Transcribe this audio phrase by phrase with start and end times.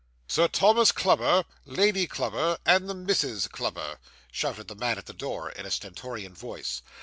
[0.27, 3.99] 'Sir Thomas Clubber, Lady Clubber, and the Misses Clubber!'
[4.31, 6.81] shouted the man at the door in a stentorian voice.